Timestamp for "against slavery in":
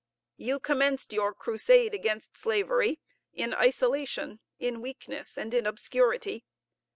1.93-3.53